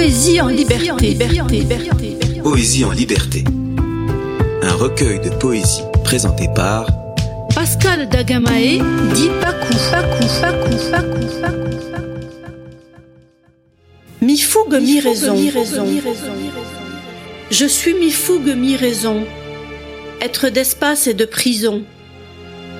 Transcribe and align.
Poésie 0.00 0.40
en 0.40 0.46
liberté. 0.46 1.18
Poésie 2.42 2.86
en 2.86 2.90
liberté. 2.90 3.44
Un 4.62 4.72
recueil 4.72 5.20
de 5.20 5.28
poésie 5.28 5.82
présenté 6.02 6.48
par 6.54 6.86
Pascal 7.54 8.08
Dagamae 8.08 8.78
dit 9.12 9.28
Pakou, 9.42 9.74
Pakou, 9.90 10.26
Pakou, 10.40 10.76
Pakou, 10.90 11.26
Pakou. 11.42 11.76
Mi 14.22 14.38
fougue, 14.38 14.80
mi 14.80 15.00
raison. 15.00 15.36
Je 17.50 17.66
suis 17.66 17.92
mi 17.92 18.10
fougue, 18.10 18.56
mi 18.56 18.76
raison. 18.76 19.26
Être 20.22 20.48
d'espace 20.48 21.08
et 21.08 21.14
de 21.14 21.26
prison. 21.26 21.82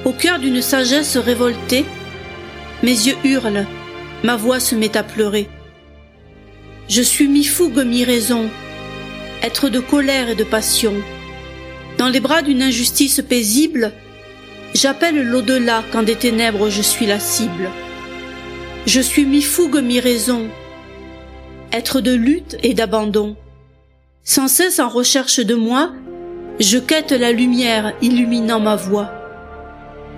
Au 0.06 0.12
cœur 0.12 0.38
d'une 0.38 0.62
sagesse 0.62 1.18
révoltée, 1.18 1.84
mes 2.82 2.92
yeux 2.92 3.16
hurlent, 3.24 3.66
ma 4.24 4.36
voix 4.36 4.58
se 4.58 4.74
met 4.74 4.96
à 4.96 5.02
pleurer. 5.02 5.50
Je 6.90 7.02
suis 7.02 7.28
mi-fougue, 7.28 7.84
mi-raison, 7.86 8.50
être 9.44 9.68
de 9.68 9.78
colère 9.78 10.28
et 10.28 10.34
de 10.34 10.42
passion. 10.42 10.94
Dans 11.98 12.08
les 12.08 12.18
bras 12.18 12.42
d'une 12.42 12.62
injustice 12.62 13.22
paisible, 13.22 13.92
j'appelle 14.74 15.22
l'au-delà 15.22 15.84
quand 15.92 16.02
des 16.02 16.16
ténèbres 16.16 16.68
je 16.68 16.82
suis 16.82 17.06
la 17.06 17.20
cible. 17.20 17.70
Je 18.86 19.00
suis 19.00 19.24
mi-fougue, 19.24 19.80
mi-raison, 19.80 20.48
être 21.70 22.00
de 22.00 22.12
lutte 22.12 22.56
et 22.64 22.74
d'abandon. 22.74 23.36
Sans 24.24 24.48
cesse 24.48 24.80
en 24.80 24.88
recherche 24.88 25.38
de 25.38 25.54
moi, 25.54 25.92
je 26.58 26.78
quête 26.78 27.12
la 27.12 27.30
lumière 27.30 27.92
illuminant 28.02 28.58
ma 28.58 28.74
voix. 28.74 29.12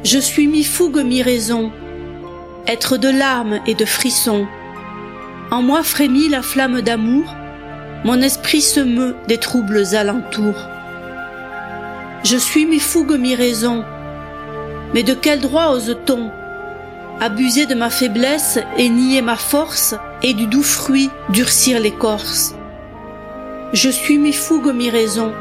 Je 0.04 0.18
suis 0.18 0.46
mi-fougue, 0.46 1.04
mi-raison, 1.04 1.70
être 2.66 2.96
de 2.96 3.10
larmes 3.10 3.60
et 3.66 3.74
de 3.74 3.84
frissons. 3.84 4.46
En 5.52 5.60
moi 5.60 5.82
frémit 5.82 6.30
la 6.30 6.40
flamme 6.40 6.80
d'amour, 6.80 7.36
mon 8.04 8.22
esprit 8.22 8.62
se 8.62 8.80
meut 8.80 9.14
des 9.28 9.36
troubles 9.36 9.94
alentours. 9.94 10.66
Je 12.24 12.38
suis 12.38 12.64
mi-fougue, 12.64 13.18
mi-raison, 13.20 13.84
mais 14.94 15.02
de 15.02 15.12
quel 15.12 15.40
droit 15.40 15.72
ose-t-on 15.72 16.30
abuser 17.20 17.66
de 17.66 17.74
ma 17.74 17.90
faiblesse 17.90 18.60
et 18.78 18.88
nier 18.88 19.20
ma 19.20 19.36
force 19.36 19.94
et 20.22 20.32
du 20.32 20.46
doux 20.46 20.62
fruit 20.62 21.10
durcir 21.28 21.80
l'écorce? 21.80 22.54
Je 23.74 23.90
suis 23.90 24.16
mi-fougue, 24.16 24.74
mi-raison, 24.74 25.34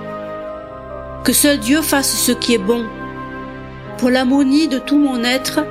que 1.23 1.31
seul 1.31 1.57
Dieu 1.57 1.81
fasse 1.81 2.11
ce 2.17 2.33
qui 2.33 2.53
est 2.53 2.57
bon, 2.57 2.85
pour 3.97 4.09
l'harmonie 4.09 4.67
de 4.67 4.78
tout 4.78 4.97
mon 4.97 5.23
être, 5.23 5.61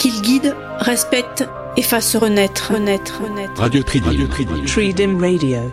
qu'il 0.00 0.22
guide 0.22 0.56
respecte 0.78 1.44
et 1.76 1.82
fasse 1.82 2.16
renaître, 2.16 2.72
renaître, 2.72 3.20
renaître. 3.22 3.60
Radio 3.60 3.82
Tridim. 3.82 4.06
Radio 4.06 4.26
Tridim. 4.28 4.64
Tridim 4.64 5.20
Radio. 5.20 5.70